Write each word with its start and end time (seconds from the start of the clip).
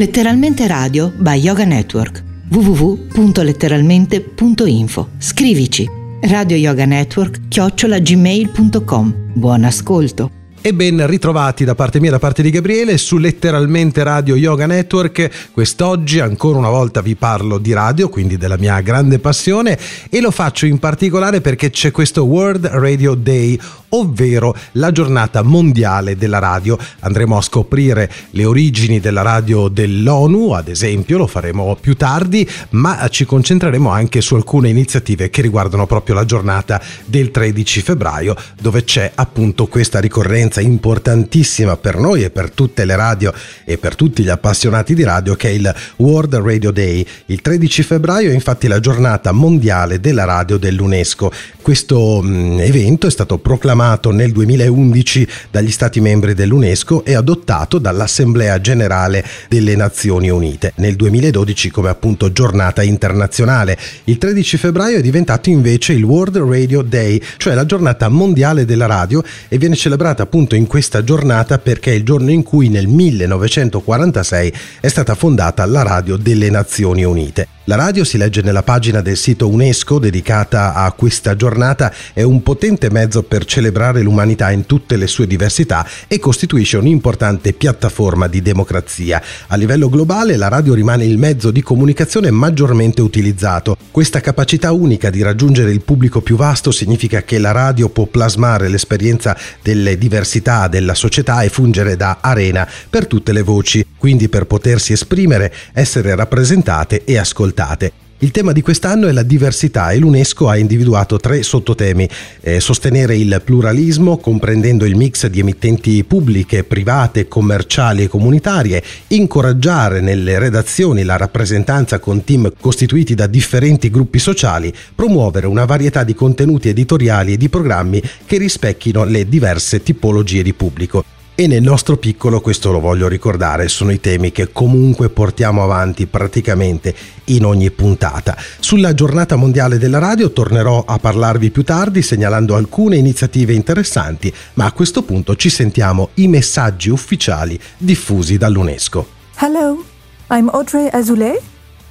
Letteralmente 0.00 0.66
Radio 0.66 1.12
by 1.14 1.34
Yoga 1.34 1.66
Network 1.66 2.24
www.letteralmente.info. 2.48 5.08
Scrivici 5.18 5.86
Radio 6.22 6.56
Yoga 6.56 6.86
Network 6.86 7.48
chiocciolagmail.com. 7.48 9.14
Buon 9.34 9.64
ascolto. 9.64 10.38
E 10.62 10.74
ben 10.74 11.06
ritrovati 11.06 11.64
da 11.64 11.74
parte 11.74 12.00
mia 12.00 12.08
e 12.08 12.12
da 12.12 12.18
parte 12.18 12.42
di 12.42 12.50
Gabriele 12.50 12.98
su 12.98 13.16
letteralmente 13.16 14.02
Radio 14.02 14.36
Yoga 14.36 14.66
Network. 14.66 15.50
Quest'oggi 15.52 16.20
ancora 16.20 16.58
una 16.58 16.68
volta 16.68 17.00
vi 17.00 17.14
parlo 17.14 17.56
di 17.56 17.72
radio, 17.72 18.10
quindi 18.10 18.36
della 18.36 18.58
mia 18.58 18.78
grande 18.80 19.18
passione 19.18 19.78
e 20.10 20.20
lo 20.20 20.30
faccio 20.30 20.66
in 20.66 20.78
particolare 20.78 21.40
perché 21.40 21.70
c'è 21.70 21.90
questo 21.90 22.24
World 22.24 22.66
Radio 22.66 23.14
Day, 23.14 23.58
ovvero 23.90 24.54
la 24.72 24.92
giornata 24.92 25.42
mondiale 25.42 26.16
della 26.16 26.38
radio. 26.38 26.78
Andremo 27.00 27.36
a 27.36 27.42
scoprire 27.42 28.10
le 28.30 28.44
origini 28.44 29.00
della 29.00 29.22
radio 29.22 29.68
dell'ONU, 29.68 30.52
ad 30.52 30.68
esempio, 30.68 31.18
lo 31.18 31.26
faremo 31.26 31.76
più 31.80 31.96
tardi, 31.96 32.48
ma 32.70 33.08
ci 33.08 33.24
concentreremo 33.24 33.90
anche 33.90 34.20
su 34.20 34.34
alcune 34.34 34.68
iniziative 34.68 35.30
che 35.30 35.42
riguardano 35.42 35.86
proprio 35.86 36.14
la 36.14 36.24
giornata 36.24 36.80
del 37.04 37.30
13 37.30 37.80
febbraio, 37.82 38.36
dove 38.60 38.84
c'è 38.84 39.10
appunto 39.14 39.66
questa 39.66 39.98
ricorrenza 39.98 40.60
importantissima 40.60 41.76
per 41.76 41.98
noi 41.98 42.22
e 42.22 42.30
per 42.30 42.50
tutte 42.50 42.84
le 42.84 42.96
radio 42.96 43.32
e 43.64 43.78
per 43.78 43.94
tutti 43.94 44.22
gli 44.22 44.28
appassionati 44.28 44.94
di 44.94 45.02
radio 45.02 45.34
che 45.34 45.48
è 45.48 45.52
il 45.52 45.74
World 45.96 46.36
Radio 46.36 46.70
Day. 46.70 47.04
Il 47.26 47.40
13 47.40 47.82
febbraio 47.82 48.30
è 48.30 48.34
infatti 48.34 48.68
la 48.68 48.80
giornata 48.80 49.32
mondiale 49.32 50.00
della 50.00 50.24
radio 50.24 50.58
dell'UNESCO. 50.58 51.32
Questo 51.60 52.20
mh, 52.22 52.60
evento 52.60 53.06
è 53.06 53.10
stato 53.10 53.38
proclamato 53.38 53.79
nel 53.80 54.30
2011 54.30 55.26
dagli 55.50 55.70
Stati 55.70 56.02
membri 56.02 56.34
dell'UNESCO 56.34 57.02
e 57.02 57.14
adottato 57.14 57.78
dall'Assemblea 57.78 58.60
Generale 58.60 59.24
delle 59.48 59.74
Nazioni 59.74 60.28
Unite 60.28 60.74
nel 60.76 60.96
2012 60.96 61.70
come 61.70 61.88
appunto 61.88 62.30
giornata 62.30 62.82
internazionale. 62.82 63.78
Il 64.04 64.18
13 64.18 64.58
febbraio 64.58 64.98
è 64.98 65.00
diventato 65.00 65.48
invece 65.48 65.94
il 65.94 66.04
World 66.04 66.36
Radio 66.36 66.82
Day, 66.82 67.22
cioè 67.38 67.54
la 67.54 67.64
giornata 67.64 68.10
mondiale 68.10 68.66
della 68.66 68.86
radio 68.86 69.22
e 69.48 69.56
viene 69.56 69.76
celebrata 69.76 70.24
appunto 70.24 70.54
in 70.54 70.66
questa 70.66 71.02
giornata 71.02 71.58
perché 71.58 71.92
è 71.92 71.94
il 71.94 72.04
giorno 72.04 72.30
in 72.30 72.42
cui 72.42 72.68
nel 72.68 72.86
1946 72.86 74.52
è 74.80 74.88
stata 74.88 75.14
fondata 75.14 75.64
la 75.64 75.82
Radio 75.82 76.16
delle 76.16 76.50
Nazioni 76.50 77.02
Unite. 77.02 77.59
La 77.70 77.76
radio, 77.76 78.02
si 78.02 78.18
legge 78.18 78.42
nella 78.42 78.64
pagina 78.64 79.00
del 79.00 79.16
sito 79.16 79.48
UNESCO 79.48 80.00
dedicata 80.00 80.74
a 80.74 80.90
questa 80.90 81.36
giornata, 81.36 81.92
è 82.12 82.22
un 82.22 82.42
potente 82.42 82.90
mezzo 82.90 83.22
per 83.22 83.44
celebrare 83.44 84.02
l'umanità 84.02 84.50
in 84.50 84.66
tutte 84.66 84.96
le 84.96 85.06
sue 85.06 85.28
diversità 85.28 85.86
e 86.08 86.18
costituisce 86.18 86.78
un'importante 86.78 87.52
piattaforma 87.52 88.26
di 88.26 88.42
democrazia. 88.42 89.22
A 89.46 89.54
livello 89.54 89.88
globale 89.88 90.36
la 90.36 90.48
radio 90.48 90.74
rimane 90.74 91.04
il 91.04 91.16
mezzo 91.16 91.52
di 91.52 91.62
comunicazione 91.62 92.32
maggiormente 92.32 93.02
utilizzato. 93.02 93.76
Questa 93.92 94.20
capacità 94.20 94.72
unica 94.72 95.08
di 95.08 95.22
raggiungere 95.22 95.70
il 95.70 95.82
pubblico 95.82 96.22
più 96.22 96.34
vasto 96.34 96.72
significa 96.72 97.22
che 97.22 97.38
la 97.38 97.52
radio 97.52 97.88
può 97.88 98.06
plasmare 98.06 98.66
l'esperienza 98.66 99.38
delle 99.62 99.96
diversità 99.96 100.66
della 100.66 100.94
società 100.94 101.42
e 101.42 101.48
fungere 101.50 101.94
da 101.94 102.18
arena 102.20 102.68
per 102.90 103.06
tutte 103.06 103.32
le 103.32 103.42
voci, 103.42 103.86
quindi 103.96 104.28
per 104.28 104.46
potersi 104.46 104.92
esprimere, 104.92 105.54
essere 105.72 106.16
rappresentate 106.16 107.04
e 107.04 107.16
ascoltate 107.16 107.58
puntate. 107.60 107.92
Il 108.22 108.32
tema 108.32 108.52
di 108.52 108.60
quest'anno 108.60 109.06
è 109.06 109.12
la 109.12 109.22
diversità 109.22 109.92
e 109.92 109.98
l'UNESCO 109.98 110.50
ha 110.50 110.58
individuato 110.58 111.16
tre 111.16 111.42
sottotemi. 111.42 112.06
Eh, 112.42 112.60
sostenere 112.60 113.16
il 113.16 113.40
pluralismo, 113.42 114.18
comprendendo 114.18 114.84
il 114.84 114.94
mix 114.94 115.26
di 115.26 115.40
emittenti 115.40 116.04
pubbliche, 116.04 116.64
private, 116.64 117.28
commerciali 117.28 118.02
e 118.02 118.08
comunitarie, 118.08 118.82
incoraggiare 119.08 120.02
nelle 120.02 120.38
redazioni 120.38 121.02
la 121.02 121.16
rappresentanza 121.16 121.98
con 121.98 122.22
team 122.22 122.52
costituiti 122.60 123.14
da 123.14 123.26
differenti 123.26 123.88
gruppi 123.88 124.18
sociali, 124.18 124.70
promuovere 124.94 125.46
una 125.46 125.64
varietà 125.64 126.04
di 126.04 126.14
contenuti 126.14 126.68
editoriali 126.68 127.32
e 127.32 127.36
di 127.38 127.48
programmi 127.48 128.02
che 128.26 128.36
rispecchino 128.36 129.04
le 129.04 129.26
diverse 129.30 129.82
tipologie 129.82 130.42
di 130.42 130.52
pubblico. 130.52 131.19
E 131.40 131.46
nel 131.46 131.62
nostro 131.62 131.96
piccolo, 131.96 132.42
questo 132.42 132.70
lo 132.70 132.80
voglio 132.80 133.08
ricordare, 133.08 133.68
sono 133.68 133.92
i 133.92 133.98
temi 133.98 134.30
che 134.30 134.52
comunque 134.52 135.08
portiamo 135.08 135.62
avanti 135.62 136.04
praticamente 136.04 136.94
in 137.28 137.46
ogni 137.46 137.70
puntata. 137.70 138.36
Sulla 138.58 138.92
giornata 138.92 139.36
mondiale 139.36 139.78
della 139.78 139.96
radio 139.96 140.32
tornerò 140.32 140.84
a 140.86 140.98
parlarvi 140.98 141.50
più 141.50 141.64
tardi 141.64 142.02
segnalando 142.02 142.56
alcune 142.56 142.96
iniziative 142.96 143.54
interessanti, 143.54 144.30
ma 144.52 144.66
a 144.66 144.72
questo 144.72 145.02
punto 145.02 145.34
ci 145.34 145.48
sentiamo 145.48 146.10
i 146.16 146.28
messaggi 146.28 146.90
ufficiali 146.90 147.58
diffusi 147.78 148.36
dall'UNESCO. 148.36 149.06
Hello, 149.36 149.82
I'm 150.28 150.50
Audrey 150.52 150.90
Azoulay, 150.92 151.38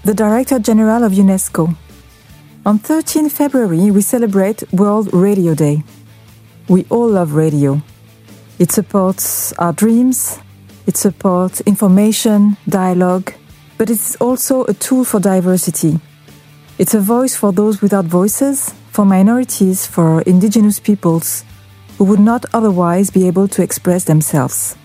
the 0.04 0.14
Director 0.14 0.62
General 0.62 1.02
of 1.02 1.18
UNESCO. 1.18 1.74
On 2.66 2.80
13 2.80 3.28
February 3.30 3.90
we 3.90 4.04
celebrate 4.04 4.64
World 4.74 5.10
Radio 5.12 5.56
Day. 5.56 5.84
We 6.68 6.86
all 6.90 7.12
love 7.12 7.34
radio. 7.36 7.82
It 8.60 8.74
supports 8.74 9.54
our 9.54 9.72
dreams, 9.72 10.38
it 10.86 10.98
supports 10.98 11.62
information, 11.62 12.58
dialogue, 12.68 13.34
but 13.78 13.90
it's 13.90 14.18
also 14.18 14.66
a 14.66 14.74
tool 14.74 15.06
for 15.06 15.22
diversity. 15.22 15.98
It's 16.78 16.94
a 16.94 17.00
voice 17.00 17.38
for 17.38 17.54
those 17.54 17.82
without 17.82 18.04
voices, 18.04 18.74
for 18.92 19.06
minorities, 19.06 19.88
for 19.88 20.22
indigenous 20.24 20.78
peoples 20.78 21.46
who 21.98 22.04
would 22.04 22.20
not 22.20 22.44
otherwise 22.54 23.10
be 23.10 23.28
able 23.28 23.48
to 23.48 23.64
express 23.64 24.04
themselves. 24.04 24.76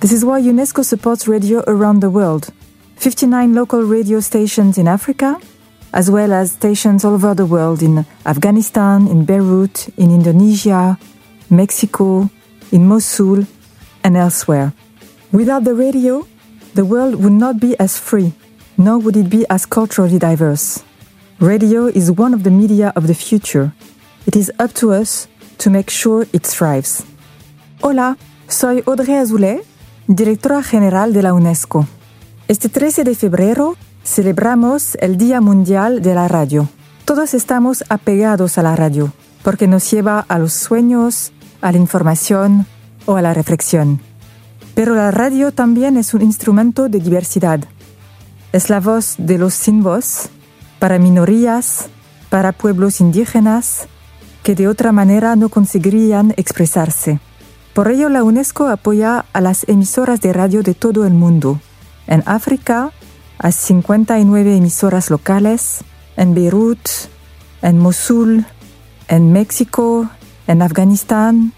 This 0.00 0.12
is 0.12 0.24
why 0.24 0.40
UNESCO 0.40 0.84
supports 0.84 1.28
radio 1.28 1.62
around 1.68 2.00
the 2.00 2.10
world 2.10 2.50
59 2.96 3.54
local 3.54 3.82
radio 3.82 4.18
stations 4.18 4.76
in 4.76 4.88
Africa, 4.88 5.40
as 5.92 6.10
well 6.10 6.32
as 6.32 6.50
stations 6.50 7.04
all 7.04 7.14
over 7.14 7.34
the 7.34 7.46
world 7.46 7.80
in 7.80 8.04
Afghanistan, 8.26 9.06
in 9.06 9.24
Beirut, 9.24 9.88
in 9.96 10.10
Indonesia, 10.10 10.98
Mexico, 11.48 12.28
in 12.72 12.86
Mosul, 12.86 13.46
and 14.02 14.16
elsewhere. 14.16 14.72
Without 15.32 15.64
the 15.64 15.74
radio, 15.74 16.26
the 16.74 16.84
world 16.84 17.16
would 17.16 17.32
not 17.32 17.60
be 17.60 17.76
as 17.78 17.98
free, 17.98 18.32
nor 18.76 18.98
would 18.98 19.16
it 19.16 19.28
be 19.28 19.44
as 19.48 19.66
culturally 19.66 20.18
diverse. 20.18 20.82
Radio 21.40 21.86
is 21.86 22.10
one 22.10 22.34
of 22.34 22.42
the 22.42 22.50
media 22.50 22.92
of 22.96 23.06
the 23.06 23.14
future. 23.14 23.72
It 24.26 24.36
is 24.36 24.52
up 24.58 24.72
to 24.74 24.92
us 24.92 25.28
to 25.58 25.70
make 25.70 25.90
sure 25.90 26.26
it 26.32 26.46
thrives. 26.46 27.04
Hola, 27.82 28.16
soy 28.48 28.82
Audrey 28.86 29.14
Azoulay, 29.14 29.62
directora 30.06 30.62
general 30.62 31.12
de 31.12 31.22
la 31.22 31.32
UNESCO. 31.32 31.86
Este 32.48 32.68
13 32.68 33.04
de 33.04 33.14
febrero 33.14 33.76
celebramos 34.04 34.96
el 35.00 35.16
Día 35.16 35.40
Mundial 35.40 36.02
de 36.02 36.14
la 36.14 36.28
Radio. 36.28 36.68
Todos 37.04 37.34
estamos 37.34 37.84
apegados 37.88 38.58
a 38.58 38.62
la 38.62 38.76
radio, 38.76 39.12
porque 39.42 39.66
nos 39.66 39.90
lleva 39.90 40.24
a 40.28 40.38
los 40.38 40.52
sueños, 40.52 41.32
a 41.60 41.72
la 41.72 41.78
información 41.78 42.66
o 43.06 43.16
a 43.16 43.22
la 43.22 43.34
reflexión. 43.34 44.00
Pero 44.74 44.94
la 44.94 45.10
radio 45.10 45.52
también 45.52 45.96
es 45.96 46.14
un 46.14 46.22
instrumento 46.22 46.88
de 46.88 47.00
diversidad. 47.00 47.60
Es 48.52 48.70
la 48.70 48.80
voz 48.80 49.14
de 49.18 49.38
los 49.38 49.54
sin 49.54 49.82
voz, 49.82 50.30
para 50.78 50.98
minorías, 50.98 51.88
para 52.30 52.52
pueblos 52.52 53.00
indígenas, 53.00 53.88
que 54.42 54.54
de 54.54 54.68
otra 54.68 54.92
manera 54.92 55.36
no 55.36 55.48
conseguirían 55.48 56.32
expresarse. 56.36 57.20
Por 57.74 57.90
ello 57.90 58.08
la 58.08 58.24
UNESCO 58.24 58.68
apoya 58.68 59.24
a 59.32 59.40
las 59.40 59.68
emisoras 59.68 60.20
de 60.20 60.32
radio 60.32 60.62
de 60.62 60.74
todo 60.74 61.06
el 61.06 61.12
mundo. 61.12 61.60
En 62.06 62.22
África, 62.26 62.92
a 63.38 63.52
59 63.52 64.56
emisoras 64.56 65.10
locales, 65.10 65.84
en 66.16 66.34
Beirut, 66.34 66.80
en 67.62 67.78
Mosul, 67.78 68.44
en 69.08 69.32
México, 69.32 70.08
en 70.50 70.62
Afganistán. 70.62 71.52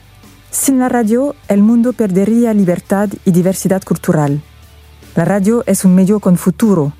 Sin 0.51 0.79
la 0.79 0.91
radio, 0.91 1.35
el 1.49 1.63
mundo 1.63 1.95
perdería 1.95 2.53
libertad 2.53 3.09
y 3.25 3.31
diversidad 3.31 3.83
cultural. 3.83 4.43
La 5.17 5.25
radio 5.25 5.65
es 5.67 5.87
un 5.87 5.95
medio 5.95 6.21
con 6.21 6.37
futuro. 6.37 6.93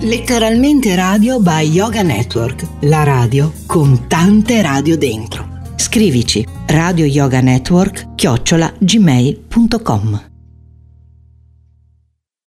Letteralmente 0.00 0.94
radio 0.94 1.40
by 1.40 1.68
Yoga 1.68 2.02
Network, 2.02 2.64
la 2.82 3.02
radio 3.02 3.52
con 3.66 4.06
tante 4.06 4.62
radio 4.62 4.96
dentro. 4.96 5.48
Scrivici 5.74 6.46
radio 6.66 7.04
yoga 7.04 7.40
network 7.40 8.14
chiocciola 8.14 8.72
gmail.com 8.78 10.27